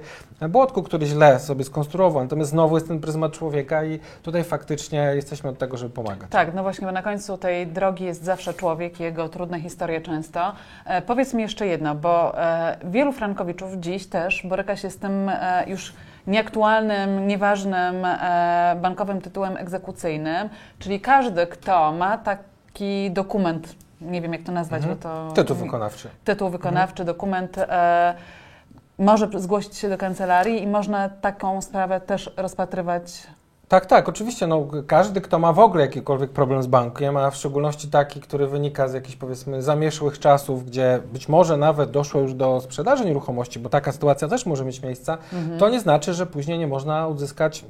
błotku, 0.49 0.82
który 0.82 1.06
źle 1.06 1.41
sobie 1.41 1.64
skonstruował. 1.64 2.23
Natomiast 2.23 2.50
znowu 2.50 2.76
jest 2.76 2.88
ten 2.88 3.00
pryzmat 3.00 3.32
człowieka 3.32 3.85
i 3.85 4.00
tutaj 4.23 4.44
faktycznie 4.44 5.12
jesteśmy 5.14 5.50
od 5.50 5.58
tego, 5.58 5.76
żeby 5.76 5.94
pomagać. 5.94 6.31
Tak, 6.31 6.55
no 6.55 6.62
właśnie, 6.62 6.87
bo 6.87 6.93
na 6.93 7.02
końcu 7.02 7.38
tej 7.38 7.67
drogi 7.67 8.05
jest 8.05 8.25
zawsze 8.25 8.55
człowiek, 8.55 9.00
jego 9.00 9.29
trudne 9.29 9.61
historie 9.61 10.00
często. 10.00 10.52
E, 10.85 11.02
powiedz 11.02 11.35
mi 11.35 11.43
jeszcze 11.43 11.67
jedno, 11.67 11.94
bo 11.94 12.38
e, 12.43 12.76
wielu 12.85 13.12
frankowiczów 13.12 13.75
dziś 13.75 14.06
też 14.06 14.47
boryka 14.47 14.76
się 14.76 14.91
z 14.91 14.99
tym 14.99 15.29
e, 15.29 15.64
już 15.67 15.93
nieaktualnym, 16.26 17.26
nieważnym 17.26 18.05
e, 18.05 18.76
bankowym 18.82 19.20
tytułem 19.20 19.56
egzekucyjnym, 19.56 20.49
czyli 20.79 21.00
każdy, 21.00 21.47
kto 21.47 21.93
ma 21.93 22.19
taki 22.19 23.11
dokument, 23.11 23.75
nie 24.00 24.20
wiem 24.23 24.32
jak 24.32 24.43
to 24.43 24.52
nazwać, 24.52 24.82
Mhm. 24.82 24.99
bo 24.99 25.02
to... 25.02 25.32
Tytuł 25.35 25.56
wykonawczy. 25.56 26.08
tytuł 26.25 26.50
wykonawczy, 26.50 27.05
dokument 27.05 27.58
e, 27.58 28.14
może 28.99 29.29
zgłosić 29.37 29.76
się 29.76 29.88
do 29.88 29.99
kancelarii 29.99 30.62
i 30.62 30.67
można 30.67 31.08
taką 31.08 31.62
sprawę 31.62 32.00
też 32.00 32.31
rozpatrywać. 32.37 33.26
Tak, 33.69 33.87
tak, 33.87 34.08
oczywiście. 34.08 34.47
No, 34.47 34.67
każdy, 34.87 35.20
kto 35.20 35.38
ma 35.38 35.52
w 35.52 35.58
ogóle 35.58 35.82
jakikolwiek 35.82 36.31
problem 36.31 36.62
z 36.62 36.67
bankiem, 36.67 37.17
a 37.17 37.31
w 37.31 37.37
szczególności 37.37 37.88
taki, 37.88 38.20
który 38.20 38.47
wynika 38.47 38.88
z 38.88 38.94
jakichś 38.94 39.17
powiedzmy 39.17 39.62
zamieszłych 39.62 40.19
czasów, 40.19 40.67
gdzie 40.67 41.00
być 41.12 41.29
może 41.29 41.56
nawet 41.56 41.91
doszło 41.91 42.20
już 42.20 42.35
do 42.35 42.61
sprzedaży 42.61 43.05
nieruchomości, 43.05 43.58
bo 43.58 43.69
taka 43.69 43.93
sytuacja 43.93 44.29
też 44.29 44.47
może 44.47 44.64
mieć 44.64 44.82
miejsce, 44.82 45.17
to 45.58 45.69
nie 45.69 45.81
znaczy, 45.81 46.14
że 46.14 46.26
później 46.26 46.58
nie 46.58 46.67
można 46.67 47.08
uzyskać, 47.08 47.64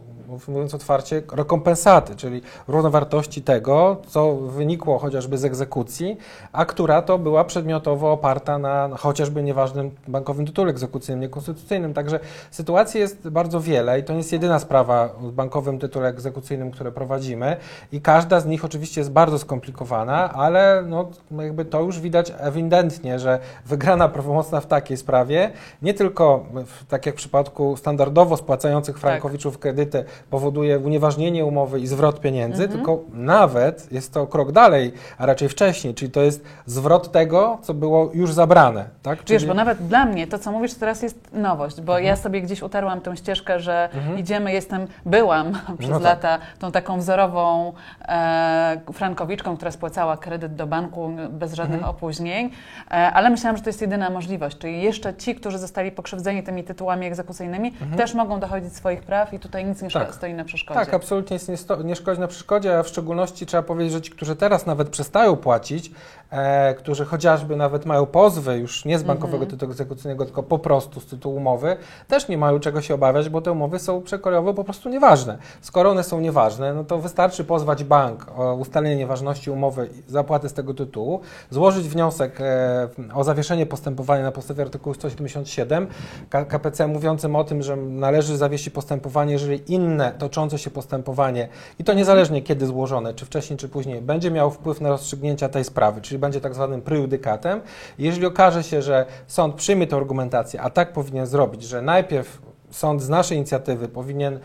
mówiąc 0.49 0.75
otwarcie, 0.75 1.23
rekompensaty, 1.33 2.17
czyli 2.17 2.43
równowartości 2.69 3.43
tego, 3.43 3.97
co 4.07 4.37
wynikło 4.37 4.99
chociażby 4.99 5.39
z 5.39 5.45
egzekucji, 5.45 6.17
a 6.53 6.65
która 6.65 7.03
to 7.03 7.19
była 7.19 7.45
przedmiotowo 7.45 8.13
oparta 8.13 8.59
na 8.59 8.89
chociażby 8.99 9.43
nieważnym 9.43 9.91
bankowym 10.09 10.47
tytule 10.47 10.71
egzekucyjnym, 10.71 11.21
niekonstytucyjnym. 11.21 11.95
Także 11.95 12.21
sytuacji 12.51 13.01
jest 13.01 13.29
bardzo 13.29 13.61
wiele 13.61 13.99
i 13.99 14.05
to 14.05 14.13
nie 14.13 14.19
jest 14.19 14.33
jedyna 14.33 14.59
sprawa 14.59 15.09
w 15.21 15.33
bankowym 15.33 15.79
tytule 15.79 16.09
egzekucyjnym, 16.09 16.71
które 16.71 16.93
prowadzimy 16.93 17.57
i 17.93 18.01
każda 18.01 18.41
z 18.41 18.47
nich 18.47 18.65
oczywiście 18.65 19.01
jest 19.01 19.13
bardzo 19.13 19.39
skomplikowana, 19.39 20.33
ale 20.33 20.85
no, 20.87 21.11
jakby 21.31 21.65
to 21.65 21.81
już 21.81 22.01
widać 22.01 22.33
ewidentnie, 22.39 23.19
że 23.19 23.39
wygrana 23.67 24.09
prawomocna 24.09 24.61
w 24.61 24.67
takiej 24.67 24.97
sprawie 24.97 25.51
nie 25.83 25.95
tylko, 25.95 26.45
w, 26.67 26.87
tak 26.87 27.07
jak 27.07 27.15
w 27.15 27.19
przypadku 27.19 27.77
standardowo 27.77 28.37
spłacających 28.37 28.99
frankowiczów 28.99 29.59
kredyty, 29.59 30.05
powoduje 30.31 30.79
unieważnienie 30.79 31.45
umowy 31.45 31.81
i 31.81 31.87
zwrot 31.87 32.21
pieniędzy, 32.21 32.69
tylko 32.69 33.01
nawet 33.13 33.93
jest 33.93 34.15
to 34.15 34.27
krok 34.27 34.53
dalej, 34.53 34.93
a 35.19 35.27
raczej 35.27 35.49
wcześniej, 35.49 35.95
czyli 35.95 36.11
to 36.11 36.21
jest 36.21 36.45
zwrot 36.67 37.13
tego, 37.13 37.59
co 37.63 37.75
było 37.75 38.11
już 38.15 38.33
zabrane. 38.33 38.85
Tak? 39.03 39.19
Wiesz, 39.19 39.27
Czyli- 39.27 39.47
bo 39.49 39.55
nawet 39.55 39.79
dla 39.87 40.05
mnie 40.05 40.27
to, 40.27 40.39
co 40.39 40.53
mówisz 40.53 40.75
teraz 40.75 41.03
jest 41.03 41.33
nowość, 41.33 41.81
bo 41.81 41.93
Mhm. 41.93 42.05
ja 42.07 42.17
sobie 42.17 42.43
gdzieś 42.43 42.63
utarłam 42.63 43.01
tę 43.01 43.17
ścieżkę, 43.17 43.61
że 43.61 43.89
idziemy, 44.17 44.53
jestem, 44.53 44.87
byłam 45.07 45.53
przez 45.79 45.91
No 45.91 46.01
tak. 46.01 46.05
lata 46.05 46.39
tą 46.59 46.73
taką 46.73 46.99
wzorową 46.99 47.73
e, 48.09 48.81
frankowiczką, 48.93 49.57
która 49.57 49.71
spłacała 49.71 50.17
kredyt 50.17 50.55
do 50.55 50.67
banku 50.67 51.11
bez 51.31 51.55
żadnych 51.55 51.79
Mhm. 51.79 51.95
opóźnień, 51.97 52.51
e, 52.91 52.93
ale 52.95 53.31
myślałam, 53.31 53.57
że 53.57 53.63
to 53.63 53.69
jest 53.69 53.81
jedyna 53.81 54.11
możliwość, 54.11 54.59
czyli 54.59 54.83
jeszcze 54.83 55.15
ci, 55.15 55.35
którzy 55.35 55.59
zostali 55.59 55.93
pokrzywdzeni 55.93 56.43
tymi 56.43 56.65
tytułami 56.65 57.07
egzekucyjnymi, 57.07 57.73
też 57.97 58.15
mogą 58.15 58.41
dochodzić 58.41 58.77
swoich 58.77 59.03
praw 59.03 59.35
i 59.35 59.39
tutaj 59.39 59.65
nic 59.65 59.83
nie, 59.83 59.89
szko- 59.89 60.01
Na, 60.11 60.17
stoi 60.17 60.35
na 60.35 60.45
przeszkodzie. 60.45 60.81
Tak, 60.81 60.95
absolutnie 60.95 61.35
jest 61.35 61.49
nie, 61.49 61.57
sto, 61.57 61.83
nie 61.83 61.97
szkodzi 61.97 62.21
na 62.21 62.27
przeszkodzie, 62.27 62.79
a 62.79 62.83
w 62.83 62.89
szczególności 62.89 63.47
trzeba 63.47 63.63
powiedzieć, 63.63 63.93
że 63.93 64.01
ci, 64.01 64.11
którzy 64.11 64.37
teraz 64.37 64.67
nawet 64.67 64.89
przestają 64.89 65.37
płacić, 65.37 65.91
e, 66.31 66.75
którzy 66.75 67.05
chociażby 67.05 67.57
nawet 67.57 67.87
mają 67.87 68.07
pozwy 68.07 68.59
już 68.59 68.85
nie 68.85 68.99
z 68.99 69.03
bankowego 69.03 69.37
Mhm. 69.37 69.51
tytułu 69.51 69.71
egzekucyjnego, 69.73 70.25
tylko 70.25 70.43
po 70.43 70.59
prostu 70.59 71.01
z 71.01 71.07
tytułu 71.07 71.37
umowy, 71.37 71.77
też 72.09 72.29
nie 72.29 72.39
mają 72.39 72.61
czego 72.61 72.83
się 72.83 72.95
obawiać, 72.95 73.29
bo 73.29 73.41
te 73.41 73.53
umowy 73.53 73.79
są 73.79 74.03
przekrojowo 74.03 74.55
po 74.55 74.65
prostu 74.65 74.89
nieważne. 74.89 75.39
Skoro 75.61 75.91
one 75.91 76.05
są 76.05 76.21
nieważne, 76.21 76.75
no 76.75 76.85
to 76.85 76.99
wystarczy 76.99 77.45
pozwać 77.45 77.85
bank 77.85 78.27
o 78.37 78.55
ustalenie 78.55 78.97
nieważności 78.97 79.51
umowy 79.51 79.89
i 80.09 80.11
zapłaty 80.13 80.49
z 80.49 80.53
tego 80.53 80.75
tytułu, 80.75 81.21
złożyć 81.51 81.89
wniosek 81.89 82.41
e, 82.41 82.89
o 83.15 83.25
zawieszenie 83.25 83.67
postępowania 83.67 84.23
na 84.25 84.33
podstawie 84.33 84.63
artykułu 84.63 84.95
177 84.95 85.87
K- 86.31 86.45
KPC 86.45 86.87
mówiącym 86.87 87.37
o 87.37 87.45
tym, 87.45 87.63
że 87.63 87.77
należy 87.77 88.37
zawiesić 88.37 88.71
postępowanie, 88.75 89.33
jeżeli 89.33 89.73
inne 89.75 90.00
toczące 90.19 90.59
się 90.59 90.71
postępowanie 90.71 91.49
i 91.79 91.85
to 91.85 91.93
niezależnie 91.93 92.43
kiedy 92.43 92.67
złożone, 92.67 93.15
czy 93.15 93.27
wcześniej, 93.27 93.57
czy 93.57 93.69
później, 93.69 94.03
będzie 94.03 94.31
miało 94.31 94.51
wpływ 94.51 94.81
na 94.81 94.89
rozstrzygnięcia 94.89 95.49
tej 95.49 95.65
sprawy, 95.65 96.01
czyli 96.01 96.19
będzie 96.19 96.41
tak 96.41 96.55
zwanym 96.55 96.83
prejudykatem. 96.83 97.61
Jeżeli 97.99 98.27
okaże 98.27 98.63
się, 98.63 98.83
że 98.83 99.07
sąd 99.27 99.55
przyjmie 99.55 99.87
tę 99.87 99.97
argumentację, 99.97 100.61
a 100.61 100.71
tak 100.71 100.93
powinien 100.93 101.27
zrobić, 101.27 101.63
że 101.63 101.83
najpierw 101.83 102.50
sąd 102.71 103.03
z 103.03 103.09
naszej 103.09 103.37
inicjatywy 103.37 103.89
powinien 103.89 104.41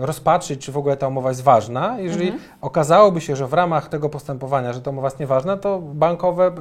rozpatrzyć, 0.00 0.60
czy 0.60 0.72
w 0.72 0.76
ogóle 0.76 0.96
ta 0.96 1.08
umowa 1.08 1.28
jest 1.28 1.42
ważna. 1.42 2.00
Jeżeli 2.00 2.32
okazałoby 2.60 3.20
się, 3.20 3.36
że 3.36 3.46
w 3.46 3.52
ramach 3.52 3.88
tego 3.88 4.08
postępowania, 4.08 4.72
że 4.72 4.80
ta 4.80 4.90
umowa 4.90 5.06
jest 5.06 5.20
nieważna, 5.20 5.56
to 5.56 5.78
bankowe 5.78 6.52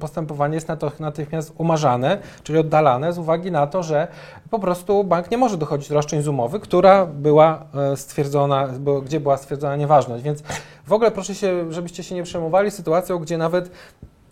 postępowanie 0.00 0.54
jest 0.54 0.68
natychmiast 1.00 1.52
umarzane, 1.58 2.18
czyli 2.42 2.58
oddalane 2.58 3.12
z 3.12 3.18
uwagi 3.18 3.50
na 3.50 3.66
to, 3.66 3.82
że 3.82 4.08
po 4.50 4.58
prostu 4.58 5.04
bank 5.04 5.30
nie 5.30 5.38
może 5.38 5.56
dochodzić 5.56 5.88
do 5.88 5.94
roszczeń 5.94 6.22
z 6.22 6.28
umowy, 6.28 6.60
która 6.60 7.06
była 7.06 7.66
e, 7.74 7.96
stwierdzona, 7.96 8.68
gdzie 9.04 9.20
była 9.20 9.36
stwierdzona 9.36 9.76
nieważność. 9.76 10.24
Więc 10.24 10.42
w 10.86 10.92
ogóle 10.92 11.10
proszę 11.10 11.34
się, 11.34 11.72
żebyście 11.72 12.02
się 12.02 12.14
nie 12.14 12.22
przejmowali 12.22 12.70
sytuacją, 12.70 13.18
gdzie 13.18 13.38
nawet 13.38 13.70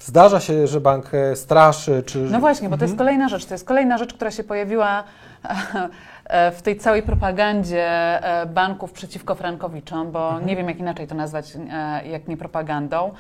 zdarza 0.05 0.41
się, 0.41 0.67
że 0.67 0.81
bank 0.81 1.15
e, 1.15 1.37
straszy, 1.37 2.03
czy... 2.07 2.19
No 2.19 2.41
właśnie, 2.41 2.69
bo 2.69 2.77
to 2.77 2.85
Mhm. 2.85 2.91
jest 2.91 2.99
kolejna 2.99 3.29
rzecz. 3.29 3.45
To 3.45 3.55
jest 3.55 3.65
kolejna 3.67 3.99
rzecz, 3.99 4.15
która 4.15 4.31
się 4.31 4.45
pojawiła 4.45 5.05
e, 6.25 6.51
w 6.51 6.63
tej 6.63 6.77
całej 6.77 7.03
propagandzie 7.03 7.85
e, 8.25 8.47
banków 8.47 8.93
przeciwko 8.93 9.35
frankowiczom, 9.35 10.13
bo 10.13 10.29
Mhm. 10.29 10.47
nie 10.47 10.57
wiem, 10.57 10.69
jak 10.69 10.79
inaczej 10.79 11.07
to 11.07 11.15
nazwać, 11.15 11.53
jak 12.05 12.29
nie 12.29 12.37
propagandą, 12.37 13.13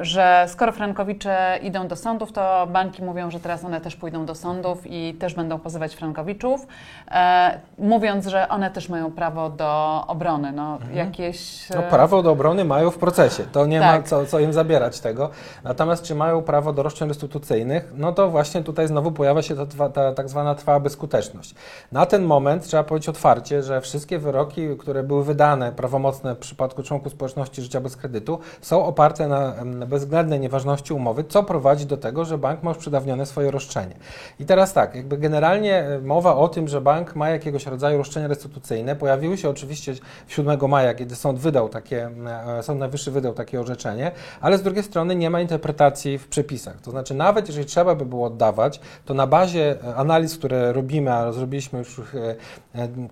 że 0.00 0.44
skoro 0.48 0.72
frankowicze 0.72 1.58
idą 1.62 1.88
do 1.88 1.96
sądów, 1.96 2.32
to 2.32 2.66
banki 2.66 3.02
mówią, 3.02 3.30
że 3.30 3.40
teraz 3.40 3.64
one 3.64 3.80
też 3.80 3.96
pójdą 3.96 4.26
do 4.26 4.34
sądów 4.34 4.82
i 4.84 5.14
też 5.14 5.34
będą 5.34 5.58
pozywać 5.58 5.94
frankowiczów, 5.94 6.66
e, 7.10 7.60
mówiąc, 7.78 8.26
że 8.26 8.48
one 8.48 8.70
też 8.70 8.88
mają 8.88 9.12
prawo 9.12 9.50
do 9.50 10.04
obrony. 10.06 10.52
No, 10.52 10.78
jakieś... 10.94 11.70
No, 11.70 11.84
e, 11.84 11.90
prawo 11.90 12.22
do 12.22 12.30
obrony 12.30 12.64
mają 12.64 12.90
w 12.90 12.98
procesie, 12.98 13.44
to 13.52 13.66
nie 13.66 13.80
ma 13.80 13.92
Tak. 13.92 14.08
co, 14.08 14.26
co 14.26 14.40
im 14.40 14.52
zabierać 14.52 15.00
tego. 15.00 15.30
Natomiast 15.64 16.04
czy 16.04 16.14
mają 16.14 16.42
prawo 16.42 16.72
do 16.72 16.82
roszczeń 16.82 17.08
restytucyjnych, 17.08 17.92
no 17.96 18.12
to 18.12 18.30
właśnie 18.30 18.62
tutaj 18.62 18.88
znowu 18.88 19.12
pojawia 19.12 19.42
się 19.42 19.54
ta, 19.66 19.88
ta 19.88 20.12
tak 20.12 20.28
zwana 20.28 20.54
trwała 20.54 20.80
bezskuteczność. 20.80 21.54
Na 21.92 22.06
ten 22.06 22.24
moment 22.24 22.62
trzeba 22.62 22.84
powiedzieć 22.84 23.08
otwarcie, 23.08 23.62
że 23.62 23.80
wszystkie 23.80 24.18
wyroki, 24.18 24.76
które 24.78 25.02
były 25.02 25.24
wydane 25.24 25.72
prawomocne 25.72 26.34
w 26.34 26.38
przypadku 26.38 26.82
członków 26.82 27.12
społeczności 27.12 27.62
życia 27.62 27.80
bez 27.80 27.96
kredytu, 27.96 28.38
są 28.60 28.84
oparte 28.84 29.28
na 29.28 29.61
bezwzględnej 29.64 30.40
nieważności 30.40 30.92
umowy, 30.92 31.24
co 31.24 31.42
prowadzi 31.42 31.86
do 31.86 31.96
tego, 31.96 32.24
że 32.24 32.38
bank 32.38 32.62
ma 32.62 32.70
już 32.70 32.78
przedawnione 32.78 33.26
swoje 33.26 33.50
roszczenie. 33.50 33.94
I 34.40 34.44
teraz 34.44 34.72
tak, 34.72 34.94
jakby 34.94 35.18
generalnie 35.18 35.78
e, 35.78 36.00
mowa 36.00 36.36
o 36.36 36.48
tym, 36.48 36.68
że 36.68 36.80
bank 36.80 37.16
ma 37.16 37.30
jakiegoś 37.30 37.66
rodzaju 37.66 37.98
roszczenia 37.98 38.28
restytucyjne, 38.28 38.96
pojawiły 38.96 39.38
się 39.38 39.48
oczywiście 39.48 39.94
7 40.28 40.68
maja, 40.68 40.94
kiedy 40.94 41.16
sąd 41.16 41.38
wydał 41.38 41.68
takie, 41.68 42.10
e, 42.58 42.62
Sąd 42.62 42.80
Najwyższy 42.80 43.10
wydał 43.10 43.32
takie 43.32 43.60
orzeczenie, 43.60 44.10
ale 44.40 44.58
z 44.58 44.62
drugiej 44.62 44.84
strony 44.84 45.16
nie 45.16 45.30
ma 45.30 45.40
interpretacji 45.40 46.18
w 46.18 46.28
przepisach. 46.28 46.80
To 46.80 46.90
znaczy 46.90 47.14
nawet 47.14 47.48
jeżeli 47.48 47.66
trzeba 47.66 47.94
by 47.94 48.06
było 48.06 48.26
oddawać, 48.26 48.80
to 49.04 49.14
na 49.14 49.26
bazie 49.26 49.76
e, 49.84 49.94
analiz, 49.96 50.38
które 50.38 50.72
robimy, 50.72 51.12
a 51.12 51.32
zrobiliśmy 51.32 51.78
już 51.78 52.00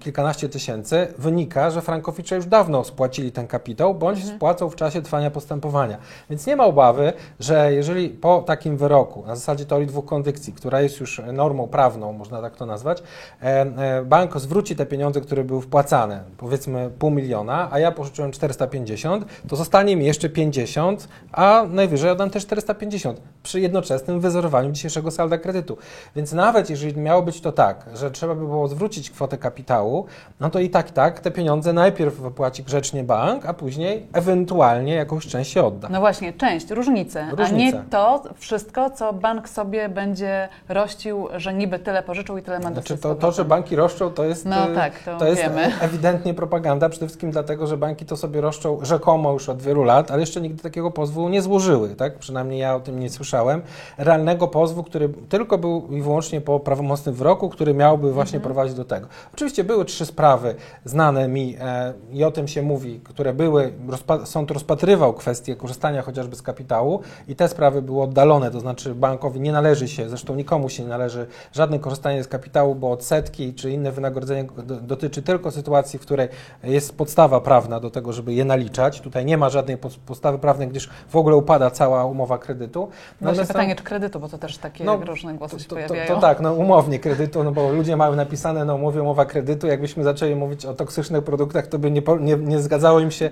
kilkanaście 0.00 0.48
tysięcy, 0.48 1.06
wynika, 1.18 1.70
że 1.70 1.82
frankowicze 1.82 2.36
już 2.36 2.46
dawno 2.46 2.84
spłacili 2.84 3.32
ten 3.32 3.46
kapitał, 3.46 3.94
bądź 3.94 4.26
spłacą 4.26 4.70
w 4.70 4.76
czasie 4.76 5.02
trwania 5.02 5.30
postępowania. 5.30 5.98
Więc 6.30 6.39
nie 6.46 6.56
ma 6.56 6.64
obawy, 6.64 7.12
że 7.40 7.72
jeżeli 7.72 8.08
po 8.08 8.42
takim 8.42 8.76
wyroku, 8.76 9.24
na 9.26 9.36
zasadzie 9.36 9.66
teorii 9.66 9.86
dwóch 9.86 10.04
kondycji, 10.04 10.52
która 10.52 10.80
jest 10.80 11.00
już 11.00 11.22
normą 11.32 11.68
prawną, 11.68 12.12
można 12.12 12.42
tak 12.42 12.56
to 12.56 12.66
nazwać, 12.66 13.02
e, 13.42 13.44
e, 13.46 14.04
bank 14.04 14.40
zwróci 14.40 14.76
te 14.76 14.86
pieniądze, 14.86 15.20
które 15.20 15.44
były 15.44 15.62
wpłacane, 15.62 16.24
powiedzmy 16.36 16.90
pół 16.98 17.10
miliona, 17.10 17.68
a 17.70 17.78
ja 17.78 17.92
pożyczyłem 17.92 18.32
450, 18.32 19.24
to 19.48 19.56
zostanie 19.56 19.96
mi 19.96 20.06
jeszcze 20.06 20.28
50, 20.28 21.08
a 21.32 21.64
najwyżej 21.68 22.10
oddam 22.10 22.30
też 22.30 22.42
450 22.42 23.20
przy 23.42 23.60
jednoczesnym 23.60 24.20
wyzerowaniu 24.20 24.72
dzisiejszego 24.72 25.10
salda 25.10 25.38
kredytu. 25.38 25.76
Więc 26.16 26.32
nawet 26.32 26.70
jeżeli 26.70 27.00
miało 27.00 27.22
być 27.22 27.40
to 27.40 27.52
tak, 27.52 27.86
że 27.94 28.10
trzeba 28.10 28.34
by 28.34 28.46
było 28.46 28.68
zwrócić 28.68 29.10
kwotę 29.10 29.38
kapitału, 29.38 30.06
no 30.40 30.50
to 30.50 30.60
i 30.60 30.70
tak, 30.70 30.90
tak, 30.90 31.20
te 31.20 31.30
pieniądze 31.30 31.72
najpierw 31.72 32.14
wypłaci 32.14 32.62
grzecznie 32.62 33.04
bank, 33.04 33.46
a 33.46 33.54
później 33.54 34.06
ewentualnie 34.12 34.94
jakąś 34.94 35.26
część 35.26 35.52
się 35.52 35.64
odda. 35.64 35.88
No 35.88 36.00
właśnie, 36.00 36.29
część, 36.32 36.70
różnice, 36.70 37.24
a 37.24 37.30
Różnice. 37.30 37.54
nie 37.56 37.72
to 37.90 38.22
wszystko, 38.36 38.90
co 38.90 39.12
bank 39.12 39.48
sobie 39.48 39.88
będzie 39.88 40.48
rościł, 40.68 41.28
że 41.36 41.54
niby 41.54 41.78
tyle 41.78 42.02
pożyczył 42.02 42.38
i 42.38 42.42
tyle 42.42 42.58
ma 42.60 42.70
Znaczy 42.72 42.98
to, 42.98 43.14
to, 43.14 43.32
że 43.32 43.44
banki 43.44 43.76
roszczą, 43.76 44.10
to 44.10 44.24
jest, 44.24 44.44
No 44.44 44.68
e, 44.70 44.74
tak, 44.74 44.92
to 45.04 45.16
to 45.18 45.26
jest 45.26 45.42
wiemy. 45.42 45.72
ewidentnie 45.80 46.34
propaganda, 46.34 46.88
przede 46.88 47.06
wszystkim 47.06 47.30
dlatego, 47.30 47.66
że 47.66 47.76
banki 47.76 48.04
to 48.04 48.16
sobie 48.16 48.40
roszczą 48.40 48.78
rzekomo 48.82 49.32
już 49.32 49.48
od 49.48 49.62
wielu 49.62 49.84
lat, 49.84 50.10
ale 50.10 50.20
jeszcze 50.20 50.40
nigdy 50.40 50.62
takiego 50.62 50.90
pozwu 50.90 51.28
nie 51.28 51.42
złożyły, 51.42 51.88
tak? 51.88 52.18
Przynajmniej 52.18 52.58
ja 52.60 52.74
o 52.74 52.80
tym 52.80 53.00
nie 53.00 53.10
słyszałem. 53.10 53.62
Realnego 53.98 54.48
pozwu, 54.48 54.82
który 54.84 55.08
tylko 55.28 55.58
był 55.58 55.86
i 55.90 56.02
wyłącznie 56.02 56.40
po 56.40 56.60
prawomocnym 56.60 57.14
wyroku, 57.14 57.48
który 57.48 57.74
miałby 57.74 58.12
właśnie 58.12 58.36
Mhm. 58.36 58.42
prowadzić 58.54 58.76
do 58.76 58.84
tego. 58.84 59.06
Oczywiście 59.34 59.64
były 59.64 59.84
trzy 59.84 60.06
sprawy 60.06 60.54
znane 60.84 61.28
mi 61.28 61.56
e, 61.60 61.92
i 62.12 62.24
o 62.24 62.30
tym 62.30 62.48
się 62.48 62.62
mówi, 62.62 63.00
które 63.04 63.32
były, 63.32 63.72
rozpa- 63.88 64.26
sąd 64.26 64.50
rozpatrywał 64.50 65.12
kwestię 65.14 65.56
korzystania 65.56 66.02
chociażby 66.20 66.36
z 66.36 66.42
kapitału 66.42 67.00
i 67.28 67.36
te 67.36 67.48
sprawy 67.48 67.82
były 67.82 68.02
oddalone, 68.02 68.50
to 68.50 68.60
znaczy 68.60 68.94
bankowi 68.94 69.40
nie 69.40 69.52
należy 69.52 69.88
się, 69.88 70.08
zresztą 70.08 70.34
nikomu 70.34 70.68
się 70.68 70.82
nie 70.82 70.88
należy 70.88 71.26
żadne 71.52 71.78
korzystanie 71.78 72.24
z 72.24 72.28
kapitału, 72.28 72.74
bo 72.74 72.90
odsetki 72.90 73.54
czy 73.54 73.70
inne 73.70 73.92
wynagrodzenie 73.92 74.44
do, 74.64 74.76
dotyczy 74.76 75.22
tylko 75.22 75.50
sytuacji, 75.50 75.98
w 75.98 76.02
której 76.02 76.28
jest 76.64 76.96
podstawa 76.96 77.40
prawna 77.40 77.80
do 77.80 77.90
tego, 77.90 78.12
żeby 78.12 78.32
je 78.32 78.44
naliczać. 78.44 79.00
Tutaj 79.00 79.24
nie 79.24 79.38
ma 79.38 79.48
żadnej 79.48 79.76
podstawy 80.06 80.38
prawnej, 80.38 80.68
gdyż 80.68 80.90
w 81.08 81.16
ogóle 81.16 81.36
upada 81.36 81.70
cała 81.70 82.04
umowa 82.04 82.38
kredytu. 82.38 82.80
Właśnie 82.80 82.96
Natomiast 83.20 83.48
tam- 83.52 83.54
pytanie, 83.54 83.76
czy 83.76 83.82
kredytu, 83.84 84.20
bo 84.20 84.28
to 84.28 84.38
też 84.38 84.58
takie 84.58 84.84
No, 84.84 84.96
różne 84.96 85.34
głosy 85.34 85.58
się 85.60 85.68
to, 85.68 85.74
pojawiają. 85.74 86.14
to 86.14 86.20
tak, 86.20 86.40
no 86.40 86.52
umownie 86.54 86.98
kredytu, 86.98 87.44
no 87.44 87.52
bo 87.52 87.72
ludzie 87.72 87.96
mają 87.96 88.16
napisane 88.16 88.64
na 88.64 88.74
umowie 88.74 89.02
umowa 89.02 89.24
kredytu. 89.24 89.66
Jakbyśmy 89.66 90.04
zaczęli 90.04 90.34
mówić 90.34 90.66
o 90.66 90.74
toksycznych 90.74 91.24
produktach, 91.24 91.66
to 91.66 91.78
by 91.78 91.90
nie, 91.90 92.02
nie, 92.20 92.36
nie 92.36 92.58
zgadzało 92.60 93.00
im 93.00 93.10
się 93.10 93.30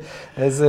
z 0.48 0.60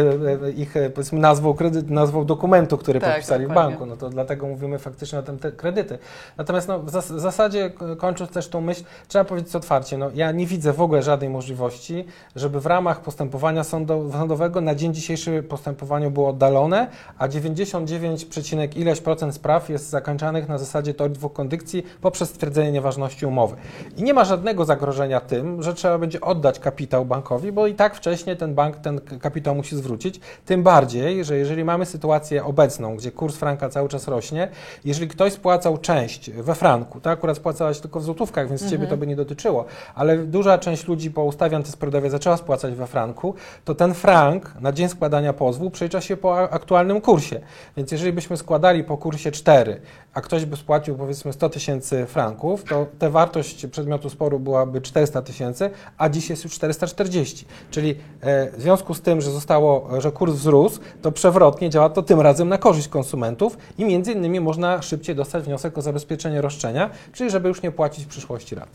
e, 0.46 0.52
ich 0.52 0.78
e, 0.78 0.90
powiedzmy 0.90 1.20
nazwą 1.20 1.54
kredytu, 1.54 1.94
nazwą 2.10 2.26
dokumentu, 2.26 2.78
który 2.78 3.00
Tak, 3.00 3.10
podpisali 3.12 3.46
w 3.48 3.54
banku. 3.54 3.86
No 3.86 3.98
to 3.98 4.10
dlatego 4.10 4.48
mówimy 4.48 4.80
faktycznie 4.80 5.20
o 5.20 5.24
tym 5.24 5.40
te 5.40 5.52
kredyty. 5.52 5.98
Natomiast 6.38 6.68
no, 6.68 6.80
w 6.80 6.90
zas- 6.92 7.12
w 7.16 7.20
zasadzie 7.20 7.72
kończąc 7.98 8.32
też 8.32 8.48
tą 8.48 8.62
myśl, 8.62 8.84
trzeba 9.08 9.26
powiedzieć 9.26 9.56
otwarcie, 9.56 9.98
no 9.98 10.10
ja 10.16 10.32
nie 10.32 10.46
widzę 10.46 10.74
w 10.74 10.82
ogóle 10.82 11.04
żadnej 11.04 11.30
możliwości, 11.30 12.06
żeby 12.36 12.60
w 12.60 12.66
ramach 12.66 13.02
postępowania 13.02 13.62
sądo- 13.64 14.12
sądowego 14.12 14.62
na 14.62 14.76
dzień 14.76 14.94
dzisiejszy 14.94 15.44
postępowanie 15.44 16.10
było 16.10 16.30
oddalone, 16.30 16.88
a 17.18 17.28
99, 17.28 18.26
przecinek 18.26 18.78
ileś 18.78 19.02
procent 19.02 19.36
spraw 19.36 19.70
jest 19.70 19.90
zakończanych 19.90 20.48
na 20.50 20.58
zasadzie 20.58 20.94
teorii 20.94 21.16
dwóch 21.16 21.34
kondykcji 21.34 21.84
poprzez 22.02 22.30
stwierdzenie 22.30 22.72
nieważności 22.72 23.26
umowy. 23.26 23.56
I 23.98 24.04
nie 24.04 24.14
ma 24.14 24.26
żadnego 24.26 24.66
zagrożenia 24.66 25.20
tym, 25.20 25.64
że 25.64 25.74
trzeba 25.74 25.98
będzie 25.98 26.22
oddać 26.22 26.60
kapitał 26.60 27.06
bankowi, 27.06 27.52
bo 27.52 27.68
i 27.68 27.74
tak 27.74 27.96
wcześniej 27.96 28.38
ten 28.38 28.56
bank 28.56 28.78
ten 28.78 29.02
kapitał 29.22 29.56
musi 29.56 29.76
zwrócić. 29.76 30.20
Tym 30.46 30.64
bardziej, 30.64 31.24
że 31.24 31.38
jeżeli 31.38 31.64
mamy 31.64 31.86
sytuację 31.86 31.99
obecną, 32.44 32.96
gdzie 32.96 33.12
kurs 33.12 33.36
franka 33.36 33.70
cały 33.70 33.90
czas 33.90 34.08
rośnie, 34.08 34.48
jeżeli 34.86 35.08
ktoś 35.08 35.34
spłacał 35.34 35.78
część 35.78 36.32
we 36.32 36.56
franku, 36.56 37.02
to 37.02 37.10
akurat 37.10 37.38
spłacałaś 37.38 37.80
tylko 37.80 38.00
w 38.00 38.04
złotówkach, 38.04 38.50
więc 38.50 38.70
ciebie 38.70 38.88
to 38.88 38.98
by 38.98 39.08
nie 39.08 39.16
dotyczyło, 39.16 39.66
ale 39.96 40.18
duża 40.18 40.58
część 40.58 40.88
ludzi 40.88 41.12
po 41.12 41.24
ustawie 41.24 41.56
antyspredadowej 41.58 42.12
zaczęła 42.12 42.38
spłacać 42.38 42.74
we 42.74 42.88
franku, 42.88 43.34
to 43.66 43.76
ten 43.76 43.94
frank 43.94 44.54
na 44.62 44.72
dzień 44.72 44.90
składania 44.90 45.34
pozwu 45.34 45.72
przelicza 45.72 46.02
się 46.02 46.18
po 46.18 46.52
aktualnym 46.52 47.02
kursie. 47.02 47.40
Więc 47.78 47.92
jeżeli 47.92 48.14
byśmy 48.14 48.38
składali 48.38 48.84
po 48.84 48.98
kursie 48.98 49.32
4, 49.32 49.82
a 50.14 50.22
ktoś 50.22 50.46
by 50.46 50.58
spłacił 50.58 50.96
powiedzmy 50.96 51.34
100 51.34 51.50
tysięcy 51.50 52.06
franków, 52.06 52.64
to 52.64 52.86
ta 53.00 53.10
wartość 53.10 53.68
przedmiotu 53.68 54.10
sporu 54.10 54.40
byłaby 54.40 54.82
400 54.82 55.22
tysięcy, 55.22 55.70
a 55.98 56.10
dziś 56.10 56.30
jest 56.30 56.44
już 56.44 56.54
440. 56.54 57.46
Czyli 57.72 57.96
e, 58.22 58.52
w 58.52 58.62
związku 58.62 58.94
z 58.94 59.02
tym, 59.02 59.22
że 59.22 59.32
zostało, 59.32 60.02
że 60.02 60.12
kurs 60.12 60.34
wzrósł, 60.34 60.80
to 61.02 61.12
przewrotnie 61.12 61.70
działa 61.70 61.89
to 61.90 62.04
tym 62.04 62.22
razem 62.22 62.50
na 62.50 62.58
korzyść 62.58 62.88
konsumentów 62.88 63.58
i 63.78 63.86
między 63.86 64.12
innymi 64.12 64.40
można 64.40 64.82
szybciej 64.82 65.16
dostać 65.16 65.44
wniosek 65.44 65.78
o 65.78 65.82
zabezpieczenie 65.82 66.42
roszczenia, 66.42 66.90
czyli 67.14 67.30
żeby 67.30 67.48
już 67.48 67.62
nie 67.62 67.72
płacić 67.72 68.06
w 68.06 68.08
przyszłości 68.08 68.56
rat. 68.56 68.70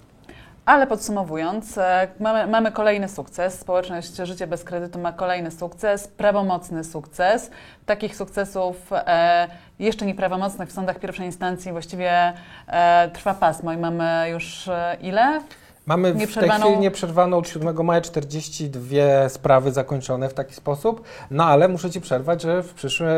Ale 0.67 0.87
podsumowując, 0.87 1.79
e, 1.79 2.09
mamy, 2.21 2.47
mamy 2.47 2.73
kolejny 2.73 3.09
sukces. 3.09 3.61
Społeczność 3.61 4.17
Życie 4.17 4.47
bez 4.47 4.65
kredytu 4.65 4.99
ma 4.99 5.13
kolejny 5.13 5.51
sukces, 5.51 6.09
prawomocny 6.09 6.85
sukces. 6.85 7.51
Takich 7.87 8.17
sukcesów 8.17 8.77
e, 8.93 9.49
jeszcze 9.79 10.07
nieprawomocnych 10.07 10.69
w 10.69 10.73
sądach 10.73 10.99
pierwszej 10.99 11.27
instancji 11.27 11.73
właściwie 11.73 12.33
e, 12.67 13.11
trwa 13.13 13.35
pasmo 13.35 13.73
i 13.73 13.77
mamy 13.77 14.31
już 14.31 14.69
e, 14.69 14.97
ile? 15.01 15.41
Mamy 15.87 16.13
w 16.13 16.35
tej 16.35 16.51
chwili 16.51 16.79
nieprzerwaną 16.79 17.37
od 17.39 17.49
7 17.49 17.85
maja 17.87 18.01
42 18.01 19.29
sprawy 19.29 19.73
zakończone 19.73 20.29
w 20.29 20.35
taki 20.35 20.55
sposób, 20.55 21.05
no 21.31 21.45
ale 21.45 21.69
muszę 21.69 21.91
Ci 21.91 22.01
przerwać, 22.01 22.43
że 22.43 22.63
w 22.63 22.75
przyszły 22.75 23.09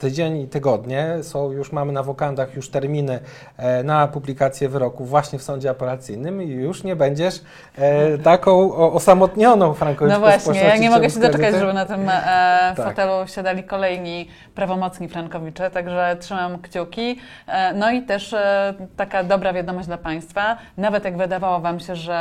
tydzień 0.00 0.36
i 0.40 0.48
tygodnie 0.48 1.16
są 1.22 1.52
już, 1.52 1.72
mamy 1.72 1.92
na 1.92 2.02
wokandach 2.02 2.54
już 2.54 2.68
terminy 2.68 3.18
e, 3.56 3.82
na 3.82 4.08
publikację 4.08 4.68
wyroku 4.68 5.04
właśnie 5.04 5.38
w 5.38 5.42
sądzie 5.42 5.70
apelacyjnym 5.70 6.42
i 6.42 6.48
już 6.48 6.84
nie 6.84 6.96
będziesz 6.96 7.40
e, 7.78 8.18
taką 8.18 8.74
osamotnioną 8.74 9.74
frankowiczką 9.74 10.20
No 10.20 10.26
właśnie, 10.26 10.60
ja 10.60 10.76
nie 10.76 10.90
mogę 10.90 11.10
się 11.10 11.20
doczekać, 11.20 11.40
Kredyty. 11.40 11.60
żeby 11.60 11.72
na 11.72 11.86
tym 11.86 12.08
e, 12.08 12.12
Tak. 12.76 12.76
fotelu 12.76 13.26
siadali 13.28 13.64
kolejni 13.64 14.28
prawomocni 14.54 15.08
frankowicze, 15.08 15.70
także 15.70 16.16
trzymam 16.20 16.58
kciuki. 16.62 17.18
E, 17.46 17.74
no 17.74 17.90
i 17.90 18.02
też 18.02 18.34
taka 18.96 19.24
dobra 19.24 19.52
wiadomość 19.52 19.86
dla 19.86 19.98
Państwa, 19.98 20.56
nawet 20.76 21.04
jak 21.04 21.16
wydawało 21.16 21.60
Wam 21.60 21.80
się, 21.80 21.96
że 21.96 22.15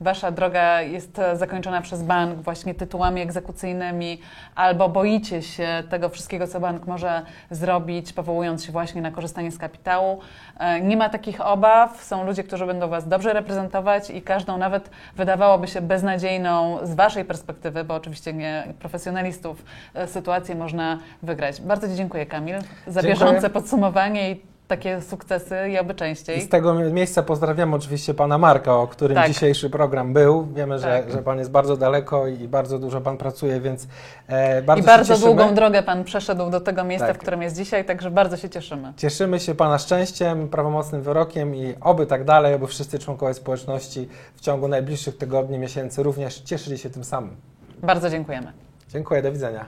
Wasza 0.00 0.30
droga 0.30 0.82
jest 0.82 1.20
zakończona 1.34 1.80
przez 1.80 2.02
bank 2.02 2.38
właśnie 2.38 2.74
tytułami 2.74 3.20
egzekucyjnymi, 3.20 4.20
albo 4.54 4.88
boicie 4.88 5.42
się 5.42 5.82
tego 5.90 6.08
wszystkiego, 6.08 6.46
co 6.46 6.60
bank 6.60 6.86
może 6.86 7.22
zrobić, 7.50 8.12
powołując 8.12 8.64
się 8.64 8.72
właśnie 8.72 9.02
na 9.02 9.10
korzystanie 9.10 9.50
z 9.52 9.58
kapitału, 9.58 10.20
e, 10.58 10.80
nie 10.80 10.96
ma 10.96 11.08
takich 11.08 11.40
obaw, 11.40 12.02
są 12.04 12.24
ludzie, 12.26 12.44
którzy 12.44 12.66
będą 12.66 12.88
Was 12.88 13.08
dobrze 13.08 13.32
reprezentować 13.32 14.10
i 14.10 14.22
każdą 14.22 14.58
nawet 14.58 14.90
wydawałoby 15.16 15.68
się 15.68 15.80
beznadziejną 15.80 16.78
z 16.82 16.94
Waszej 16.94 17.24
perspektywy, 17.24 17.84
bo 17.84 17.94
oczywiście 17.94 18.32
nie 18.32 18.64
profesjonalistów, 18.78 19.64
e, 19.94 20.06
sytuację 20.06 20.54
można 20.54 20.98
wygrać. 21.22 21.60
Bardzo 21.60 21.88
Ci 21.88 21.94
dziękuję, 21.94 22.26
Kamil, 22.26 22.56
za 22.86 23.02
Dziękuję. 23.02 23.14
bieżące 23.14 23.50
podsumowanie 23.50 24.30
i 24.30 24.55
takie 24.68 25.00
sukcesy 25.00 25.56
i 25.68 25.78
oby 25.78 25.92
I 25.92 25.96
częściej. 25.96 26.40
z 26.40 26.48
tego 26.48 26.74
miejsca 26.74 27.22
pozdrawiam 27.22 27.74
oczywiście 27.74 28.14
pana 28.14 28.38
Marka, 28.38 28.74
o 28.76 28.86
którym 28.86 29.14
Tak. 29.14 29.28
dzisiejszy 29.28 29.70
program 29.70 30.12
był. 30.12 30.46
Wiemy, 30.54 30.78
że, 30.78 31.02
Tak. 31.02 31.12
że 31.12 31.22
pan 31.22 31.38
jest 31.38 31.50
bardzo 31.50 31.76
daleko 31.76 32.26
i 32.26 32.48
bardzo 32.48 32.78
dużo 32.78 33.00
pan 33.00 33.16
pracuje, 33.16 33.60
więc 33.60 33.86
e, 34.26 34.62
bardzo 34.62 34.82
I 34.82 34.86
bardzo 34.86 35.18
długą 35.18 35.54
drogę 35.54 35.82
Pan 35.82 36.04
przeszedł 36.04 36.50
do 36.50 36.60
tego 36.60 36.84
miejsca, 36.84 37.06
Tak. 37.06 37.16
w 37.16 37.20
którym 37.20 37.42
jest 37.42 37.56
dzisiaj, 37.56 37.84
także 37.84 38.10
bardzo 38.10 38.36
się 38.36 38.48
cieszymy. 38.50 38.92
Cieszymy 38.96 39.40
się 39.40 39.54
Pana 39.54 39.78
szczęściem, 39.78 40.48
prawomocnym 40.48 41.02
wyrokiem 41.02 41.54
i 41.54 41.74
oby 41.80 42.06
tak 42.06 42.24
dalej, 42.24 42.54
oby 42.54 42.66
wszyscy 42.66 42.98
członkowie 42.98 43.34
społeczności 43.34 44.08
w 44.34 44.40
ciągu 44.40 44.68
najbliższych 44.68 45.16
tygodni, 45.18 45.58
miesięcy 45.58 46.02
również 46.02 46.40
cieszyli 46.40 46.78
się 46.78 46.90
tym 46.90 47.04
samym. 47.04 47.36
Bardzo 47.82 48.10
dziękujemy. 48.10 48.52
Dziękuję, 48.88 49.22
do 49.22 49.32
widzenia. 49.32 49.66